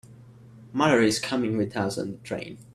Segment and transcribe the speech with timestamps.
[0.73, 2.57] Mother is coming with us on the train.